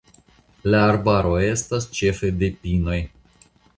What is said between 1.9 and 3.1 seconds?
ĉefe de pinoj.